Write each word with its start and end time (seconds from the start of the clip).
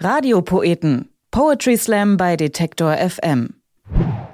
Radiopoeten. 0.00 1.08
Poetry 1.30 1.76
Slam 1.76 2.16
bei 2.16 2.36
Detektor 2.36 2.96
FM. 2.96 3.54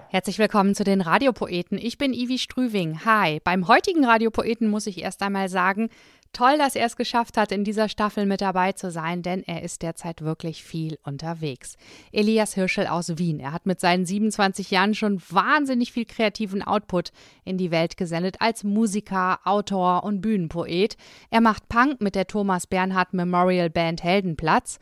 Herzlich 0.08 0.38
willkommen 0.38 0.74
zu 0.74 0.84
den 0.84 1.02
Radiopoeten. 1.02 1.78
Ich 1.78 1.98
bin 1.98 2.14
Ivi 2.14 2.38
Strüving. 2.38 3.04
Hi. 3.04 3.40
Beim 3.44 3.68
heutigen 3.68 4.04
Radiopoeten 4.04 4.68
muss 4.68 4.86
ich 4.86 5.02
erst 5.02 5.22
einmal 5.22 5.48
sagen, 5.48 5.90
toll, 6.32 6.56
dass 6.58 6.76
er 6.76 6.86
es 6.86 6.96
geschafft 6.96 7.36
hat, 7.36 7.52
in 7.52 7.62
dieser 7.62 7.88
Staffel 7.88 8.24
mit 8.26 8.40
dabei 8.40 8.72
zu 8.72 8.90
sein, 8.90 9.22
denn 9.22 9.42
er 9.46 9.62
ist 9.62 9.82
derzeit 9.82 10.22
wirklich 10.22 10.64
viel 10.64 10.98
unterwegs. 11.04 11.76
Elias 12.10 12.54
Hirschel 12.54 12.86
aus 12.86 13.18
Wien. 13.18 13.38
Er 13.38 13.52
hat 13.52 13.66
mit 13.66 13.80
seinen 13.80 14.06
27 14.06 14.70
Jahren 14.70 14.94
schon 14.94 15.20
wahnsinnig 15.28 15.92
viel 15.92 16.06
kreativen 16.06 16.62
Output 16.62 17.12
in 17.44 17.58
die 17.58 17.70
Welt 17.70 17.96
gesendet 17.96 18.36
als 18.40 18.64
Musiker, 18.64 19.40
Autor 19.44 20.04
und 20.04 20.22
Bühnenpoet. 20.22 20.96
Er 21.30 21.40
macht 21.40 21.68
Punk 21.68 22.00
mit 22.00 22.14
der 22.14 22.26
Thomas 22.26 22.66
Bernhard 22.66 23.12
Memorial 23.12 23.70
Band 23.70 24.02
Heldenplatz. 24.02 24.78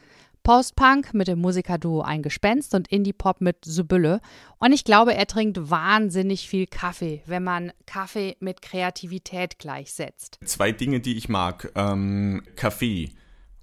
Post-Punk 0.48 1.12
mit 1.12 1.29
dem 1.29 1.41
Musikerduo 1.41 2.01
Ein 2.01 2.23
Gespenst 2.23 2.75
und 2.75 2.89
Indie-Pop 2.89 3.43
mit 3.43 3.66
Sibylle. 3.66 4.23
Und 4.59 4.73
ich 4.73 4.83
glaube, 4.83 5.15
er 5.15 5.27
trinkt 5.27 5.69
wahnsinnig 5.69 6.48
viel 6.48 6.66
Kaffee, 6.66 7.23
wenn 7.27 7.45
man 7.45 7.70
Kaffee 7.84 8.34
mit 8.41 8.62
Kreativität 8.62 9.59
gleichsetzt. 9.59 10.39
Zwei 10.42 10.73
Dinge, 10.73 11.01
die 11.01 11.19
ich 11.19 11.29
mag. 11.29 11.70
Ähm, 11.75 12.42
Kaffee. 12.56 13.11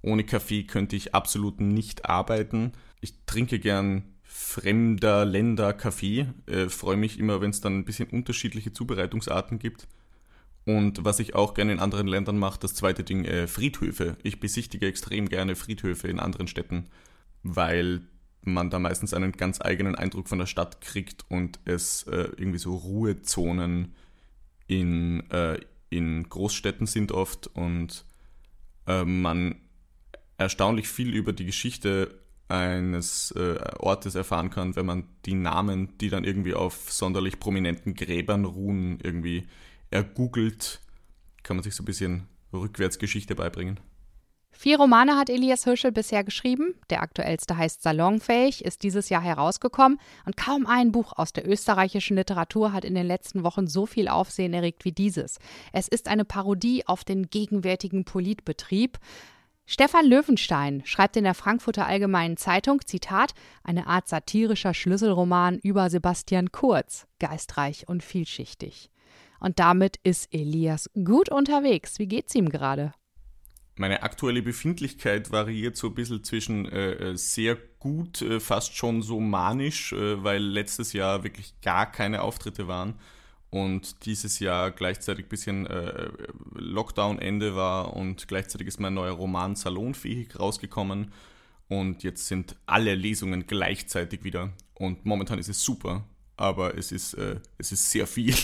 Ohne 0.00 0.22
Kaffee 0.22 0.62
könnte 0.62 0.94
ich 0.94 1.12
absolut 1.12 1.60
nicht 1.60 2.08
arbeiten. 2.08 2.70
Ich 3.00 3.14
trinke 3.26 3.58
gern 3.58 4.04
fremder 4.22 5.24
Länder 5.24 5.72
Kaffee. 5.72 6.28
Äh, 6.46 6.68
Freue 6.68 6.96
mich 6.96 7.18
immer, 7.18 7.40
wenn 7.40 7.50
es 7.50 7.60
dann 7.60 7.78
ein 7.80 7.84
bisschen 7.84 8.10
unterschiedliche 8.10 8.72
Zubereitungsarten 8.72 9.58
gibt. 9.58 9.88
Und 10.66 11.04
was 11.04 11.20
ich 11.20 11.36
auch 11.36 11.54
gerne 11.54 11.72
in 11.72 11.78
anderen 11.78 12.08
Ländern 12.08 12.38
mache, 12.38 12.58
das 12.58 12.74
zweite 12.74 13.04
Ding, 13.04 13.24
äh, 13.24 13.46
Friedhöfe. 13.46 14.16
Ich 14.24 14.40
besichtige 14.40 14.86
extrem 14.86 15.28
gerne 15.28 15.54
Friedhöfe 15.54 16.08
in 16.08 16.18
anderen 16.18 16.48
Städten, 16.48 16.86
weil 17.44 18.02
man 18.42 18.68
da 18.68 18.80
meistens 18.80 19.14
einen 19.14 19.32
ganz 19.32 19.60
eigenen 19.60 19.94
Eindruck 19.94 20.28
von 20.28 20.38
der 20.38 20.46
Stadt 20.46 20.80
kriegt 20.80 21.24
und 21.28 21.60
es 21.64 22.02
äh, 22.04 22.30
irgendwie 22.36 22.58
so 22.58 22.74
Ruhezonen 22.74 23.94
in, 24.66 25.28
äh, 25.30 25.60
in 25.88 26.28
Großstädten 26.28 26.86
sind 26.86 27.12
oft 27.12 27.46
und 27.46 28.04
äh, 28.88 29.04
man 29.04 29.56
erstaunlich 30.36 30.88
viel 30.88 31.14
über 31.14 31.32
die 31.32 31.46
Geschichte 31.46 32.18
eines 32.48 33.30
äh, 33.32 33.58
Ortes 33.78 34.16
erfahren 34.16 34.50
kann, 34.50 34.74
wenn 34.74 34.86
man 34.86 35.04
die 35.26 35.34
Namen, 35.34 35.96
die 35.98 36.08
dann 36.08 36.24
irgendwie 36.24 36.54
auf 36.54 36.90
sonderlich 36.92 37.38
prominenten 37.38 37.94
Gräbern 37.94 38.44
ruhen, 38.44 38.98
irgendwie 39.02 39.46
ergoogelt, 39.90 40.80
kann 41.42 41.56
man 41.56 41.64
sich 41.64 41.74
so 41.74 41.82
ein 41.82 41.86
bisschen 41.86 42.28
Rückwärtsgeschichte 42.52 43.34
beibringen. 43.34 43.80
Vier 44.58 44.78
Romane 44.78 45.16
hat 45.16 45.28
Elias 45.28 45.64
Hirschel 45.64 45.92
bisher 45.92 46.24
geschrieben. 46.24 46.74
Der 46.88 47.02
aktuellste 47.02 47.58
heißt 47.58 47.82
Salonfähig, 47.82 48.64
ist 48.64 48.82
dieses 48.84 49.10
Jahr 49.10 49.20
herausgekommen. 49.20 50.00
Und 50.24 50.38
kaum 50.38 50.66
ein 50.66 50.92
Buch 50.92 51.12
aus 51.14 51.34
der 51.34 51.46
österreichischen 51.46 52.16
Literatur 52.16 52.72
hat 52.72 52.86
in 52.86 52.94
den 52.94 53.06
letzten 53.06 53.44
Wochen 53.44 53.66
so 53.66 53.84
viel 53.84 54.08
Aufsehen 54.08 54.54
erregt 54.54 54.86
wie 54.86 54.92
dieses. 54.92 55.38
Es 55.74 55.88
ist 55.88 56.08
eine 56.08 56.24
Parodie 56.24 56.86
auf 56.86 57.04
den 57.04 57.28
gegenwärtigen 57.28 58.06
Politbetrieb. 58.06 58.98
Stefan 59.66 60.06
Löwenstein 60.06 60.82
schreibt 60.86 61.18
in 61.18 61.24
der 61.24 61.34
Frankfurter 61.34 61.86
Allgemeinen 61.86 62.38
Zeitung, 62.38 62.80
Zitat, 62.86 63.34
eine 63.62 63.86
Art 63.86 64.08
satirischer 64.08 64.72
Schlüsselroman 64.72 65.58
über 65.58 65.90
Sebastian 65.90 66.50
Kurz, 66.50 67.06
geistreich 67.18 67.88
und 67.88 68.02
vielschichtig. 68.02 68.90
Und 69.46 69.60
damit 69.60 70.00
ist 70.02 70.34
Elias 70.34 70.90
gut 71.04 71.28
unterwegs. 71.28 72.00
Wie 72.00 72.08
geht's 72.08 72.34
ihm 72.34 72.48
gerade? 72.48 72.92
Meine 73.76 74.02
aktuelle 74.02 74.42
Befindlichkeit 74.42 75.30
variiert 75.30 75.76
so 75.76 75.86
ein 75.86 75.94
bisschen 75.94 76.24
zwischen 76.24 76.66
äh, 76.66 77.12
äh, 77.12 77.16
sehr 77.16 77.56
gut, 77.78 78.22
äh, 78.22 78.40
fast 78.40 78.74
schon 78.76 79.02
so 79.02 79.20
manisch, 79.20 79.92
äh, 79.92 80.24
weil 80.24 80.42
letztes 80.42 80.94
Jahr 80.94 81.22
wirklich 81.22 81.60
gar 81.60 81.86
keine 81.92 82.22
Auftritte 82.22 82.66
waren 82.66 82.94
und 83.50 84.04
dieses 84.04 84.40
Jahr 84.40 84.72
gleichzeitig 84.72 85.26
ein 85.26 85.28
bisschen 85.28 85.66
äh, 85.66 86.08
Lockdown-Ende 86.54 87.54
war 87.54 87.94
und 87.94 88.26
gleichzeitig 88.26 88.66
ist 88.66 88.80
mein 88.80 88.94
neuer 88.94 89.14
Roman 89.14 89.54
Salonfähig 89.54 90.40
rausgekommen 90.40 91.12
und 91.68 92.02
jetzt 92.02 92.26
sind 92.26 92.56
alle 92.66 92.96
Lesungen 92.96 93.46
gleichzeitig 93.46 94.24
wieder 94.24 94.52
und 94.74 95.06
momentan 95.06 95.38
ist 95.38 95.48
es 95.48 95.62
super, 95.62 96.02
aber 96.36 96.76
es 96.76 96.90
ist, 96.90 97.14
äh, 97.14 97.38
es 97.58 97.70
ist 97.70 97.92
sehr 97.92 98.08
viel. 98.08 98.34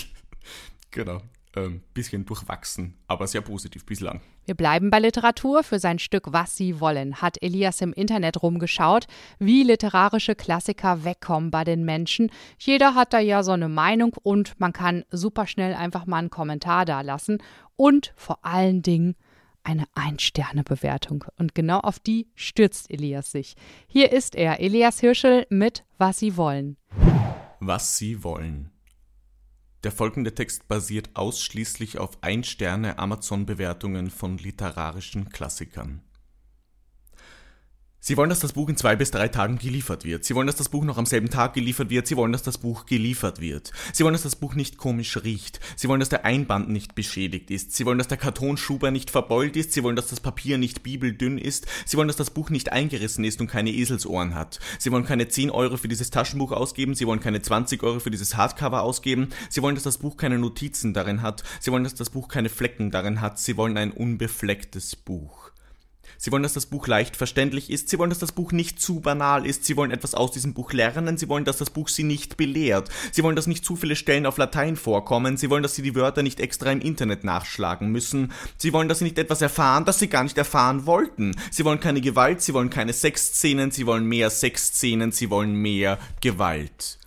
Genau. 0.93 1.21
Ähm, 1.55 1.81
bisschen 1.93 2.25
durchwachsen, 2.25 2.95
aber 3.05 3.27
sehr 3.27 3.41
positiv 3.41 3.85
bislang. 3.85 4.21
Wir 4.45 4.55
bleiben 4.55 4.89
bei 4.89 4.99
Literatur. 4.99 5.63
Für 5.63 5.77
sein 5.77 5.99
Stück 5.99 6.33
Was 6.33 6.57
Sie 6.57 6.79
wollen 6.79 7.21
hat 7.21 7.37
Elias 7.43 7.79
im 7.81 7.93
Internet 7.93 8.41
rumgeschaut, 8.41 9.05
wie 9.37 9.61
literarische 9.61 10.33
Klassiker 10.33 11.03
wegkommen 11.03 11.51
bei 11.51 11.63
den 11.63 11.85
Menschen. 11.85 12.31
Jeder 12.57 12.95
hat 12.95 13.13
da 13.13 13.19
ja 13.19 13.43
so 13.43 13.51
eine 13.51 13.69
Meinung 13.69 14.15
und 14.23 14.59
man 14.59 14.73
kann 14.73 15.03
super 15.11 15.45
schnell 15.45 15.75
einfach 15.75 16.07
mal 16.07 16.17
einen 16.17 16.31
Kommentar 16.31 16.85
da 16.85 17.01
lassen 17.01 17.37
und 17.75 18.13
vor 18.15 18.39
allen 18.43 18.81
Dingen 18.81 19.15
eine 19.63 19.85
Ein-Sterne-Bewertung. 19.93 21.25
Und 21.37 21.53
genau 21.53 21.79
auf 21.79 21.99
die 21.99 22.27
stürzt 22.33 22.89
Elias 22.89 23.31
sich. 23.31 23.55
Hier 23.85 24.11
ist 24.11 24.33
er, 24.35 24.59
Elias 24.59 24.99
Hirschel 24.99 25.45
mit 25.49 25.85
Was 25.99 26.17
Sie 26.17 26.35
wollen. 26.35 26.77
Was 27.59 27.97
Sie 27.97 28.23
wollen. 28.23 28.72
Der 29.83 29.91
folgende 29.91 30.33
Text 30.33 30.67
basiert 30.69 31.09
ausschließlich 31.13 31.97
auf 31.97 32.11
Ein-Sterne-Amazon-Bewertungen 32.21 34.09
von 34.09 34.37
literarischen 34.37 35.29
Klassikern 35.29 36.01
Sie 38.05 38.17
wollen, 38.17 38.29
dass 38.29 38.41
das 38.41 38.51
Buch 38.51 38.67
in 38.67 38.75
zwei 38.75 38.97
bis 38.97 39.11
drei 39.11 39.29
Tagen 39.29 39.57
geliefert 39.57 40.03
wird. 40.03 40.25
Sie 40.25 40.35
wollen, 40.35 40.47
dass 40.47 40.57
das 40.57 40.67
Buch 40.67 40.83
noch 40.83 40.97
am 40.97 41.05
selben 41.05 41.29
Tag 41.29 41.53
geliefert 41.53 41.89
wird. 41.89 42.05
Sie 42.05 42.17
wollen, 42.17 42.33
dass 42.33 42.43
das 42.43 42.57
Buch 42.57 42.85
geliefert 42.85 43.39
wird. 43.39 43.71
Sie 43.93 44.03
wollen, 44.03 44.11
dass 44.11 44.23
das 44.23 44.35
Buch 44.35 44.55
nicht 44.55 44.77
komisch 44.77 45.23
riecht. 45.23 45.61
Sie 45.77 45.87
wollen, 45.87 46.01
dass 46.01 46.09
der 46.09 46.25
Einband 46.25 46.67
nicht 46.67 46.95
beschädigt 46.95 47.49
ist. 47.49 47.73
Sie 47.73 47.85
wollen, 47.85 47.97
dass 47.97 48.09
der 48.09 48.17
Kartonschuber 48.17 48.91
nicht 48.91 49.09
verbeult 49.09 49.55
ist. 49.55 49.71
Sie 49.71 49.83
wollen, 49.83 49.95
dass 49.95 50.07
das 50.07 50.19
Papier 50.19 50.57
nicht 50.57 50.83
bibeldünn 50.83 51.37
ist. 51.37 51.65
Sie 51.85 51.95
wollen, 51.95 52.09
dass 52.09 52.17
das 52.17 52.31
Buch 52.31 52.49
nicht 52.49 52.73
eingerissen 52.73 53.23
ist 53.23 53.39
und 53.39 53.47
keine 53.47 53.71
Eselsohren 53.71 54.35
hat. 54.35 54.59
Sie 54.79 54.91
wollen 54.91 55.05
keine 55.05 55.29
10 55.29 55.49
Euro 55.49 55.77
für 55.77 55.87
dieses 55.87 56.09
Taschenbuch 56.09 56.51
ausgeben. 56.51 56.95
Sie 56.95 57.07
wollen 57.07 57.21
keine 57.21 57.41
20 57.41 57.83
Euro 57.83 58.01
für 58.01 58.11
dieses 58.11 58.35
Hardcover 58.35 58.83
ausgeben. 58.83 59.29
Sie 59.49 59.61
wollen, 59.61 59.75
dass 59.75 59.85
das 59.85 59.99
Buch 59.99 60.17
keine 60.17 60.39
Notizen 60.39 60.93
darin 60.93 61.21
hat. 61.21 61.43
Sie 61.61 61.71
wollen, 61.71 61.85
dass 61.85 61.95
das 61.95 62.09
Buch 62.09 62.27
keine 62.27 62.49
Flecken 62.49 62.91
darin 62.91 63.21
hat. 63.21 63.39
Sie 63.39 63.55
wollen 63.55 63.77
ein 63.77 63.93
unbeflecktes 63.93 64.97
Buch. 64.97 65.52
Sie 66.23 66.31
wollen, 66.31 66.43
dass 66.43 66.53
das 66.53 66.67
Buch 66.67 66.87
leicht 66.87 67.17
verständlich 67.17 67.69
ist. 67.69 67.89
Sie 67.89 67.99
wollen, 67.99 68.09
dass 68.09 68.19
das 68.19 68.31
Buch 68.31 68.53
nicht 68.53 68.79
zu 68.79 69.01
banal 69.01 69.45
ist. 69.45 69.65
Sie 69.65 69.75
wollen 69.75 69.91
etwas 69.91 70.15
aus 70.15 70.31
diesem 70.31 70.53
Buch 70.53 70.71
lernen. 70.71 71.17
Sie 71.17 71.27
wollen, 71.27 71.43
dass 71.43 71.57
das 71.57 71.69
Buch 71.69 71.89
sie 71.89 72.05
nicht 72.05 72.37
belehrt. 72.37 72.87
Sie 73.11 73.23
wollen, 73.23 73.35
dass 73.35 73.45
nicht 73.45 73.65
zu 73.65 73.75
viele 73.75 73.97
Stellen 73.97 74.25
auf 74.25 74.37
Latein 74.37 74.77
vorkommen. 74.77 75.35
Sie 75.35 75.49
wollen, 75.49 75.63
dass 75.63 75.75
sie 75.75 75.81
die 75.81 75.95
Wörter 75.95 76.23
nicht 76.23 76.39
extra 76.39 76.71
im 76.71 76.79
Internet 76.79 77.25
nachschlagen 77.25 77.91
müssen. 77.91 78.31
Sie 78.57 78.71
wollen, 78.71 78.87
dass 78.87 78.99
sie 78.99 79.03
nicht 79.03 79.17
etwas 79.17 79.41
erfahren, 79.41 79.83
das 79.83 79.99
sie 79.99 80.07
gar 80.07 80.23
nicht 80.23 80.37
erfahren 80.37 80.85
wollten. 80.85 81.35
Sie 81.51 81.65
wollen 81.65 81.81
keine 81.81 81.99
Gewalt. 81.99 82.41
Sie 82.41 82.53
wollen 82.53 82.69
keine 82.69 82.93
Sexszenen. 82.93 83.71
Sie 83.71 83.85
wollen 83.85 84.05
mehr 84.05 84.29
Sexszenen. 84.29 85.11
Sie 85.11 85.29
wollen 85.29 85.55
mehr 85.55 85.99
Gewalt. 86.21 86.99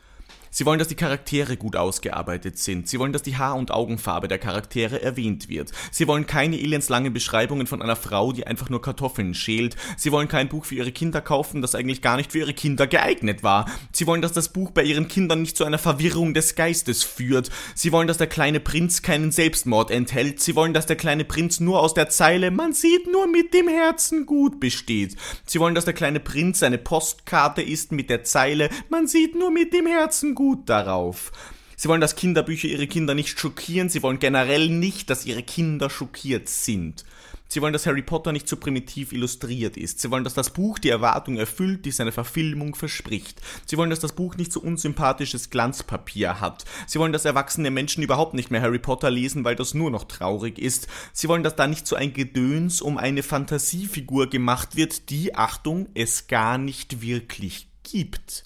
Sie 0.57 0.65
wollen, 0.65 0.79
dass 0.79 0.89
die 0.89 0.95
Charaktere 0.95 1.59
gut 1.59 1.77
ausgearbeitet 1.77 2.57
sind. 2.57 2.89
Sie 2.89 2.99
wollen, 2.99 3.13
dass 3.13 3.21
die 3.21 3.37
Haar- 3.37 3.57
und 3.57 3.71
Augenfarbe 3.71 4.27
der 4.27 4.39
Charaktere 4.39 5.03
erwähnt 5.03 5.51
wird. 5.51 5.71
Sie 5.91 6.09
wollen 6.09 6.27
keine 6.27 6.59
elendslangen 6.59 7.13
Beschreibungen 7.13 7.67
von 7.67 7.83
einer 7.83 7.95
Frau, 7.95 8.33
die 8.33 8.47
einfach 8.47 8.71
nur 8.71 8.81
Kartoffeln 8.81 9.35
schält. 9.35 9.77
Sie 9.99 10.13
wollen 10.13 10.29
kein 10.29 10.49
Buch 10.49 10.65
für 10.65 10.77
ihre 10.77 10.93
Kinder 10.93 11.21
kaufen, 11.21 11.61
das 11.61 11.75
eigentlich 11.75 12.01
gar 12.01 12.17
nicht 12.17 12.33
für 12.33 12.39
ihre 12.39 12.55
Kinder 12.55 12.87
geeignet 12.87 13.43
war. 13.43 13.67
Sie 13.93 14.07
wollen, 14.07 14.23
dass 14.23 14.33
das 14.33 14.49
Buch 14.49 14.71
bei 14.71 14.83
ihren 14.83 15.09
Kindern 15.09 15.43
nicht 15.43 15.59
zu 15.59 15.65
einer 15.67 15.77
Verwirrung 15.77 16.33
des 16.33 16.55
Geistes 16.55 17.05
führt. 17.05 17.51
Sie 17.75 17.93
wollen, 17.93 18.09
dass 18.09 18.17
der 18.17 18.27
kleine 18.27 18.59
Prinz 18.59 19.03
keinen 19.03 19.33
Selbstmord 19.33 19.91
enthält. 19.91 20.41
Sie 20.41 20.57
wollen, 20.57 20.73
dass 20.73 20.87
der 20.87 20.97
kleine 20.97 21.27
Prinz 21.27 21.61
nur 21.61 21.81
aus 21.81 21.93
der 21.93 22.09
Zeile 22.09 22.51
Man 22.51 22.73
sieht 22.73 23.13
nur 23.13 23.27
mit 23.27 23.53
dem 23.53 23.69
Herzen 23.69 24.25
gut 24.25 24.59
besteht. 24.59 25.17
Sie 25.45 25.61
wollen, 25.61 25.75
dass 25.75 25.85
der 25.85 25.93
kleine 25.93 26.19
Prinz 26.19 26.63
eine 26.63 26.79
Postkarte 26.79 27.61
ist 27.61 27.93
mit 27.93 28.09
der 28.09 28.25
Zeile 28.25 28.71
Man 28.89 29.07
sieht 29.07 29.35
nur 29.35 29.51
mit 29.51 29.75
dem 29.75 29.87
Herzen 29.87 30.35
gut 30.35 30.46
gut 30.47 30.69
darauf. 30.69 31.33
Sie 31.75 31.89
wollen, 31.89 32.01
dass 32.01 32.15
Kinderbücher 32.15 32.69
ihre 32.69 32.87
Kinder 32.87 33.17
nicht 33.17 33.37
schockieren. 33.37 33.89
Sie 33.89 34.05
wollen 34.05 34.21
generell 34.21 34.69
nicht, 34.69 35.11
dass 35.11 35.27
ihre 35.27 35.43
Kinder 35.43 35.91
schockiert 35.91 36.49
sind. 36.49 37.05
Sie 37.49 37.61
wollen, 37.61 37.73
dass 37.73 37.85
Harry 37.85 38.03
Potter 38.03 38.31
nicht 38.31 38.47
zu 38.47 38.57
primitiv 38.57 39.13
illustriert 39.13 39.77
ist. 39.77 40.01
Sie 40.01 40.09
wollen, 40.13 40.23
dass 40.23 40.35
das 40.35 40.51
Buch 40.51 40.79
die 40.79 40.91
Erwartung 40.91 41.37
erfüllt, 41.37 41.85
die 41.85 41.91
seine 41.91 42.13
Verfilmung 42.13 42.77
verspricht. 42.77 43.41
Sie 43.67 43.77
wollen, 43.77 43.91
dass 43.91 43.99
das 43.99 44.13
Buch 44.13 44.37
nicht 44.37 44.53
so 44.53 44.61
unsympathisches 44.61 45.51
Glanzpapier 45.51 46.41
hat. 46.41 46.65
Sie 46.87 47.01
wollen, 47.01 47.13
dass 47.13 47.25
erwachsene 47.25 47.73
Menschen 47.73 48.05
überhaupt 48.05 48.35
nicht 48.35 48.53
mehr 48.53 48.63
Harry 48.63 48.79
Potter 48.79 49.11
lesen, 49.11 49.43
weil 49.43 49.57
das 49.57 49.75
nur 49.75 49.91
noch 49.91 50.05
traurig 50.05 50.61
ist. 50.61 50.87
Sie 51.13 51.27
wollen, 51.27 51.43
dass 51.43 51.57
da 51.57 51.67
nicht 51.67 51.89
so 51.89 51.97
ein 51.97 52.13
Gedöns 52.13 52.81
um 52.81 52.99
eine 52.99 53.25
Fantasiefigur 53.25 54.31
gemacht 54.31 54.77
wird, 54.77 55.11
die, 55.11 55.35
Achtung, 55.35 55.89
es 55.95 56.29
gar 56.29 56.57
nicht 56.57 57.03
wirklich 57.03 57.67
gibt. 57.83 58.46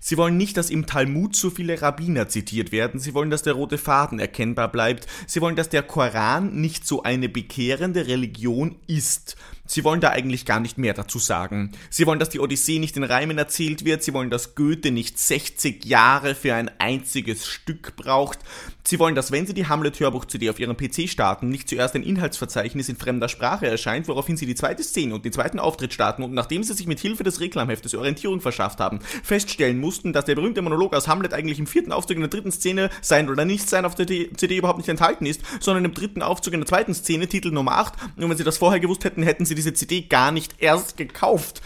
Sie 0.00 0.16
wollen 0.16 0.36
nicht, 0.36 0.56
dass 0.56 0.70
im 0.70 0.86
Talmud 0.86 1.36
so 1.36 1.50
viele 1.50 1.80
Rabbiner 1.80 2.28
zitiert 2.28 2.72
werden, 2.72 3.00
sie 3.00 3.14
wollen, 3.14 3.30
dass 3.30 3.42
der 3.42 3.54
rote 3.54 3.78
Faden 3.78 4.18
erkennbar 4.18 4.70
bleibt, 4.70 5.06
sie 5.26 5.40
wollen, 5.40 5.56
dass 5.56 5.68
der 5.68 5.82
Koran 5.82 6.60
nicht 6.60 6.86
so 6.86 7.02
eine 7.02 7.28
bekehrende 7.28 8.06
Religion 8.06 8.76
ist. 8.86 9.36
Sie 9.64 9.84
wollen 9.84 10.00
da 10.00 10.10
eigentlich 10.10 10.44
gar 10.44 10.60
nicht 10.60 10.76
mehr 10.76 10.92
dazu 10.92 11.18
sagen. 11.18 11.72
Sie 11.88 12.06
wollen, 12.06 12.18
dass 12.18 12.30
die 12.30 12.40
Odyssee 12.40 12.78
nicht 12.78 12.96
in 12.96 13.04
Reimen 13.04 13.38
erzählt 13.38 13.84
wird, 13.84 14.02
sie 14.02 14.12
wollen, 14.12 14.30
dass 14.30 14.54
Goethe 14.54 14.90
nicht 14.90 15.18
60 15.18 15.84
Jahre 15.84 16.34
für 16.34 16.54
ein 16.54 16.70
einziges 16.78 17.46
Stück 17.46 17.96
braucht. 17.96 18.40
Sie 18.84 18.98
wollen, 18.98 19.14
dass 19.14 19.30
wenn 19.30 19.46
Sie 19.46 19.54
die 19.54 19.68
Hamlet-Hörbuch-CD 19.68 20.50
auf 20.50 20.58
Ihrem 20.58 20.76
PC 20.76 21.08
starten, 21.08 21.48
nicht 21.48 21.68
zuerst 21.68 21.94
ein 21.94 22.02
Inhaltsverzeichnis 22.02 22.88
in 22.88 22.96
fremder 22.96 23.28
Sprache 23.28 23.68
erscheint, 23.68 24.08
woraufhin 24.08 24.36
Sie 24.36 24.44
die 24.44 24.56
zweite 24.56 24.82
Szene 24.82 25.14
und 25.14 25.24
den 25.24 25.32
zweiten 25.32 25.60
Auftritt 25.60 25.94
starten 25.94 26.24
und 26.24 26.34
nachdem 26.34 26.64
Sie 26.64 26.74
sich 26.74 26.88
mit 26.88 26.98
Hilfe 26.98 27.22
des 27.22 27.40
Reklamheftes 27.40 27.94
Orientierung 27.94 28.40
verschafft 28.40 28.80
haben, 28.80 28.98
feststellen 29.22 29.78
mussten, 29.78 30.12
dass 30.12 30.24
der 30.24 30.34
berühmte 30.34 30.62
Monolog 30.62 30.94
aus 30.94 31.06
Hamlet 31.06 31.32
eigentlich 31.32 31.60
im 31.60 31.68
vierten 31.68 31.92
Aufzug 31.92 32.16
in 32.16 32.22
der 32.22 32.30
dritten 32.30 32.50
Szene 32.50 32.90
sein 33.00 33.30
oder 33.30 33.44
nicht 33.44 33.70
sein 33.70 33.84
auf 33.84 33.94
der 33.94 34.06
CD 34.08 34.56
überhaupt 34.56 34.78
nicht 34.78 34.88
enthalten 34.88 35.26
ist, 35.26 35.42
sondern 35.60 35.84
im 35.84 35.94
dritten 35.94 36.22
Aufzug 36.22 36.52
in 36.54 36.60
der 36.60 36.66
zweiten 36.66 36.92
Szene, 36.92 37.28
Titel 37.28 37.52
Nummer 37.52 37.78
8. 37.78 37.94
Und 38.16 38.30
wenn 38.30 38.36
Sie 38.36 38.44
das 38.44 38.58
vorher 38.58 38.80
gewusst 38.80 39.04
hätten, 39.04 39.22
hätten 39.22 39.44
Sie 39.44 39.51
diese 39.54 39.74
CD 39.74 40.02
gar 40.02 40.32
nicht 40.32 40.56
erst 40.58 40.96
gekauft. 40.96 41.62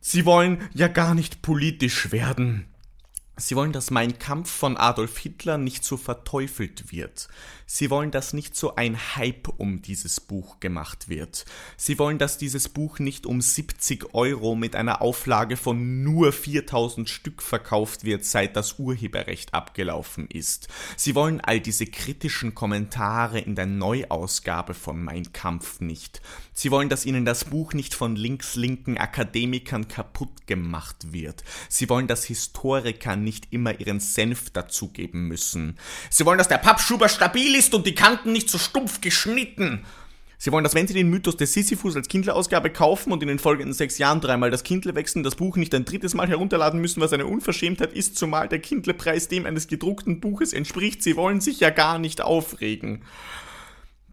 Sie 0.00 0.24
wollen 0.24 0.68
ja 0.72 0.88
gar 0.88 1.14
nicht 1.14 1.42
politisch 1.42 2.12
werden. 2.12 2.66
Sie 3.40 3.56
wollen, 3.56 3.72
dass 3.72 3.90
mein 3.90 4.18
Kampf 4.18 4.50
von 4.50 4.76
Adolf 4.76 5.16
Hitler 5.16 5.56
nicht 5.56 5.82
so 5.82 5.96
verteufelt 5.96 6.92
wird. 6.92 7.28
Sie 7.64 7.88
wollen, 7.88 8.10
dass 8.10 8.32
nicht 8.32 8.54
so 8.54 8.74
ein 8.74 8.98
Hype 9.16 9.48
um 9.56 9.80
dieses 9.80 10.20
Buch 10.20 10.60
gemacht 10.60 11.08
wird. 11.08 11.44
Sie 11.76 11.98
wollen, 11.98 12.18
dass 12.18 12.36
dieses 12.36 12.68
Buch 12.68 12.98
nicht 12.98 13.26
um 13.26 13.40
70 13.40 14.12
Euro 14.12 14.56
mit 14.56 14.76
einer 14.76 15.00
Auflage 15.00 15.56
von 15.56 16.02
nur 16.02 16.32
4000 16.32 17.08
Stück 17.08 17.42
verkauft 17.42 18.04
wird, 18.04 18.24
seit 18.24 18.56
das 18.56 18.78
Urheberrecht 18.78 19.54
abgelaufen 19.54 20.26
ist. 20.28 20.68
Sie 20.96 21.14
wollen 21.14 21.40
all 21.40 21.60
diese 21.60 21.86
kritischen 21.86 22.54
Kommentare 22.54 23.38
in 23.38 23.54
der 23.54 23.66
Neuausgabe 23.66 24.74
von 24.74 25.02
Mein 25.02 25.32
Kampf 25.32 25.80
nicht. 25.80 26.20
Sie 26.52 26.70
wollen, 26.70 26.88
dass 26.88 27.06
ihnen 27.06 27.24
das 27.24 27.44
Buch 27.44 27.72
nicht 27.72 27.94
von 27.94 28.16
links-linken 28.16 28.98
Akademikern 28.98 29.88
kaputt 29.88 30.46
gemacht 30.46 31.12
wird. 31.12 31.42
Sie 31.68 31.88
wollen, 31.88 32.08
dass 32.08 32.24
Historiker 32.24 33.16
nicht 33.16 33.29
immer 33.50 33.78
ihren 33.78 34.00
Senf 34.00 34.50
dazugeben 34.50 35.28
müssen. 35.28 35.78
Sie 36.10 36.26
wollen, 36.26 36.38
dass 36.38 36.48
der 36.48 36.58
Pappschuber 36.58 37.08
stabil 37.08 37.54
ist 37.54 37.74
und 37.74 37.86
die 37.86 37.94
Kanten 37.94 38.32
nicht 38.32 38.50
so 38.50 38.58
stumpf 38.58 39.00
geschnitten. 39.00 39.84
Sie 40.42 40.52
wollen, 40.52 40.64
dass 40.64 40.74
wenn 40.74 40.88
Sie 40.88 40.94
den 40.94 41.10
Mythos 41.10 41.36
des 41.36 41.52
Sisyphus 41.52 41.96
als 41.96 42.08
Kindle-Ausgabe 42.08 42.70
kaufen 42.70 43.12
und 43.12 43.20
in 43.22 43.28
den 43.28 43.38
folgenden 43.38 43.74
sechs 43.74 43.98
Jahren 43.98 44.22
dreimal 44.22 44.50
das 44.50 44.64
Kindle 44.64 44.94
wechseln, 44.94 45.22
das 45.22 45.34
Buch 45.34 45.58
nicht 45.58 45.74
ein 45.74 45.84
drittes 45.84 46.14
Mal 46.14 46.28
herunterladen 46.28 46.80
müssen, 46.80 47.02
was 47.02 47.12
eine 47.12 47.26
Unverschämtheit 47.26 47.92
ist, 47.92 48.16
zumal 48.16 48.48
der 48.48 48.58
Kindle-Preis 48.58 49.28
dem 49.28 49.44
eines 49.44 49.68
gedruckten 49.68 50.18
Buches 50.18 50.54
entspricht. 50.54 51.02
Sie 51.02 51.16
wollen 51.16 51.42
sich 51.42 51.60
ja 51.60 51.68
gar 51.68 51.98
nicht 51.98 52.22
aufregen. 52.22 53.02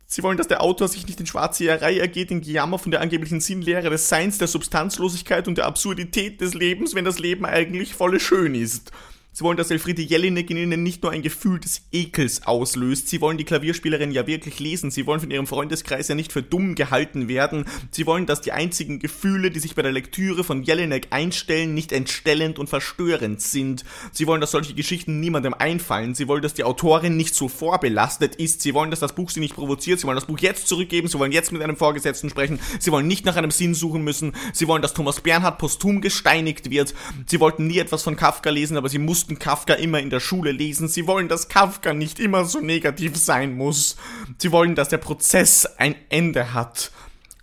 Sie 0.10 0.24
wollen, 0.24 0.38
dass 0.38 0.48
der 0.48 0.62
Autor 0.62 0.88
sich 0.88 1.06
nicht 1.06 1.20
in 1.20 1.26
Schwarzseherei 1.26 2.00
ergeht, 2.00 2.32
in 2.32 2.40
Gejammer 2.40 2.80
von 2.80 2.92
der 2.92 3.02
angeblichen 3.02 3.42
Sinnlehre 3.42 3.90
des 3.90 4.08
Seins, 4.08 4.38
der 4.38 4.48
Substanzlosigkeit 4.48 5.50
und 5.50 5.58
der 5.58 5.66
Absurdität 5.66 6.40
des 6.40 6.54
Lebens, 6.54 6.96
wenn 6.96 7.04
das 7.04 7.20
Leben 7.20 7.46
eigentlich 7.46 7.94
volle 7.94 8.22
schön 8.22 8.56
ist. 8.56 8.94
Sie 9.38 9.44
wollen, 9.44 9.56
dass 9.58 9.70
Elfriede 9.70 10.02
Jelinek 10.02 10.50
in 10.50 10.58
ihnen 10.58 10.82
nicht 10.82 11.04
nur 11.04 11.12
ein 11.12 11.22
Gefühl 11.22 11.60
des 11.60 11.84
Ekels 11.92 12.48
auslöst. 12.48 13.08
Sie 13.08 13.22
wollen 13.22 13.38
die 13.38 13.44
Klavierspielerin 13.44 14.10
ja 14.10 14.26
wirklich 14.26 14.60
lesen. 14.60 14.90
Sie 14.90 15.06
wollen 15.06 15.20
von 15.20 15.30
ihrem 15.30 15.46
Freundeskreis 15.46 16.08
ja 16.08 16.16
nicht 16.16 16.34
für 16.34 16.42
dumm 16.42 16.74
gehalten 16.74 17.28
werden. 17.28 17.66
Sie 17.92 18.08
wollen, 18.08 18.26
dass 18.26 18.42
die 18.42 18.52
einzigen 18.52 18.98
Gefühle, 18.98 19.52
die 19.52 19.60
sich 19.60 19.76
bei 19.76 19.84
der 19.84 19.92
Lektüre 19.92 20.44
von 20.44 20.64
Jelinek 20.64 21.10
einstellen, 21.12 21.76
nicht 21.76 21.92
entstellend 21.92 22.58
und 22.58 22.68
verstörend 22.68 23.40
sind. 23.40 23.86
Sie 24.12 24.26
wollen, 24.26 24.42
dass 24.42 24.50
solche 24.50 24.74
Geschichten 24.74 25.20
niemandem 25.20 25.54
einfallen. 25.54 26.16
Sie 26.16 26.28
wollen, 26.28 26.42
dass 26.42 26.56
die 26.56 26.64
Autorin 26.64 27.16
nicht 27.16 27.36
so 27.36 27.48
vorbelastet 27.48 28.38
ist. 28.38 28.64
Sie 28.64 28.74
wollen, 28.74 28.90
dass 28.90 29.02
das 29.02 29.14
Buch 29.14 29.30
sie 29.30 29.40
nicht 29.40 29.54
provoziert. 29.54 30.00
Sie 30.00 30.08
wollen 30.08 30.18
das 30.18 30.26
Buch 30.26 30.40
jetzt 30.40 30.68
zurückgeben. 30.68 31.10
Sie 31.10 31.20
wollen 31.20 31.32
jetzt 31.32 31.52
mit 31.52 31.62
einem 31.62 31.78
Vorgesetzten 31.78 32.32
sprechen. 32.32 32.60
Sie 32.80 32.92
wollen 32.92 33.06
nicht 33.06 33.26
nach 33.26 33.36
einem 33.36 33.52
Sinn 33.52 33.76
suchen 33.76 34.04
müssen. 34.04 34.34
Sie 34.52 34.68
wollen, 34.68 34.82
dass 34.82 34.96
Thomas 34.96 35.22
Bernhard 35.22 35.60
posthum 35.60 36.02
gesteinigt 36.02 36.72
wird. 36.72 36.96
Sie 37.28 37.40
wollten 37.40 37.68
nie 37.68 37.78
etwas 37.78 38.02
von 38.02 38.16
Kafka 38.16 38.50
lesen, 38.50 38.78
aber 38.78 38.90
sie 38.90 38.98
mussten 38.98 39.27
mussten 39.28 39.40
Kafka 39.40 39.74
immer 39.74 40.00
in 40.00 40.10
der 40.10 40.22
Schule 40.22 40.54
lesen. 40.54 40.88
Sie 40.88 41.06
wollen, 41.06 41.28
dass 41.28 41.50
Kafka 41.50 41.94
nicht 41.94 42.18
immer 42.18 42.46
so 42.46 42.62
negativ 42.62 43.18
sein 43.18 43.58
muss. 43.58 43.98
Sie 44.38 44.54
wollen, 44.54 44.74
dass 44.74 44.88
der 44.88 45.00
Prozess 45.00 45.66
ein 45.66 45.96
Ende 46.08 46.54
hat. 46.54 46.94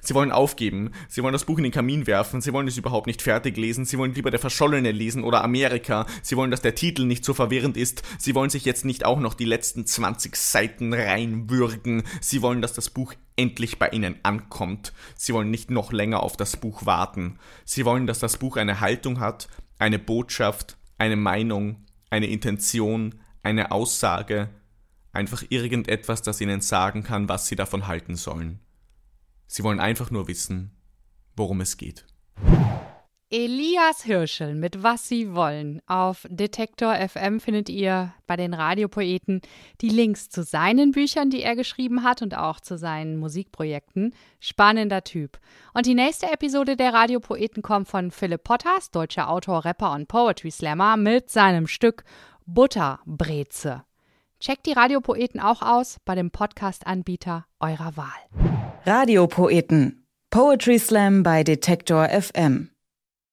Sie 0.01 0.15
wollen 0.15 0.33
aufgeben. 0.33 0.93
Sie 1.11 1.23
wollen 1.23 1.35
das 1.35 1.45
Buch 1.45 1.59
in 1.59 1.65
den 1.65 1.73
Kamin 1.73 2.07
werfen. 2.07 2.41
Sie 2.41 2.55
wollen 2.55 2.69
es 2.69 2.79
überhaupt 2.79 3.07
nicht 3.07 3.21
fertig 3.21 3.59
lesen. 3.59 3.85
Sie 3.85 3.99
wollen 3.99 4.15
lieber 4.15 4.31
der 4.31 4.41
Verschollene 4.41 4.93
lesen 4.93 5.25
oder 5.25 5.45
Amerika. 5.45 6.07
Sie 6.23 6.39
wollen, 6.39 6.51
dass 6.51 6.63
der 6.63 6.75
Titel 6.75 7.05
nicht 7.05 7.23
so 7.23 7.35
verwirrend 7.35 7.77
ist. 7.77 8.03
Sie 8.19 8.35
wollen 8.35 8.49
sich 8.49 8.65
jetzt 8.65 8.87
nicht 8.87 9.05
auch 9.05 9.21
noch 9.21 9.35
die 9.35 9.45
letzten 9.45 9.85
20 9.85 10.37
Seiten 10.37 10.95
reinwürgen. 10.95 12.05
Sie 12.23 12.41
wollen, 12.41 12.63
dass 12.63 12.73
das 12.73 12.89
Buch 12.89 13.13
endlich 13.37 13.79
bei 13.79 13.91
ihnen 13.91 14.17
ankommt. 14.23 14.95
Sie 15.17 15.35
wollen 15.35 15.51
nicht 15.51 15.71
noch 15.71 15.93
länger 15.93 16.23
auf 16.23 16.39
das 16.39 16.57
Buch 16.57 16.87
warten. 16.87 17.39
Sie 17.67 17.85
wollen, 17.85 18.07
dass 18.07 18.21
das 18.21 18.39
Buch 18.39 18.57
eine 18.57 18.81
Haltung 18.81 19.21
hat, 19.21 19.49
eine 19.79 19.99
Botschaft, 19.99 20.79
eine 20.99 21.17
Meinung, 21.17 21.85
eine 22.11 22.27
Intention, 22.27 23.21
eine 23.43 23.71
Aussage, 23.73 24.51
einfach 25.13 25.45
irgendetwas, 25.49 26.23
das 26.23 26.41
ihnen 26.41 26.61
sagen 26.61 27.03
kann, 27.03 27.29
was 27.29 27.47
sie 27.47 27.57
davon 27.57 27.87
halten 27.87 28.17
sollen. 28.17 28.61
Sie 29.47 29.63
wollen 29.63 29.81
einfach 29.81 30.11
nur 30.11 30.29
wissen, 30.29 30.73
worum 31.37 31.61
es 31.61 31.77
geht. 31.77 32.07
Elias 33.37 34.05
Hirschel 34.05 34.55
mit 34.55 34.85
Was 34.85 35.09
Sie 35.09 35.35
wollen. 35.35 35.83
Auf 35.89 36.25
Detektor 36.31 36.95
FM 36.95 37.41
findet 37.41 37.69
ihr 37.69 38.15
bei 38.29 38.37
den 38.37 38.55
Radiopoeten 38.55 39.41
die 39.81 39.89
Links 39.89 40.29
zu 40.29 40.45
seinen 40.45 40.93
Büchern, 40.93 41.31
die 41.31 41.43
er 41.43 41.57
geschrieben 41.57 42.05
hat 42.05 42.23
und 42.23 42.37
auch 42.37 42.61
zu 42.61 42.79
seinen 42.79 43.17
Musikprojekten. 43.17 44.15
Spannender 44.39 45.03
Typ. 45.03 45.41
Und 45.73 45.87
die 45.87 45.97
nächste 45.97 46.27
Episode 46.27 46.77
der 46.77 46.95
Radiopoeten 46.95 47.61
kommt 47.61 47.89
von 47.89 48.13
Philipp 48.13 48.45
Potters, 48.45 48.93
deutscher 48.93 49.29
Autor, 49.29 49.65
Rapper 49.65 49.91
und 49.95 50.07
Poetry 50.07 50.53
Slammer, 50.53 50.97
mit 50.97 51.29
seinem 51.29 51.67
Stück 51.67 52.05
Butterbreze. 52.47 53.83
Checkt 54.39 54.65
die 54.67 54.75
Radiopoeten 54.75 55.41
auch 55.41 55.61
aus 55.61 55.97
bei 56.05 56.15
dem 56.15 56.31
Podcast-Anbieter 56.31 57.47
eurer 57.59 57.97
Wahl. 57.97 58.77
Radiopoeten. 58.87 60.07
Poetry 60.31 60.79
Slam 60.79 61.25
bei 61.25 61.43
Detektor 61.43 62.09
FM. 62.09 62.71